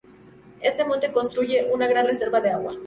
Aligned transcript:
Este 0.61 0.83
monte 0.83 1.11
constituye 1.11 1.67
una 1.71 1.85
gran 1.85 2.07
reserva 2.07 2.41
de 2.41 2.49
agua. 2.49 2.73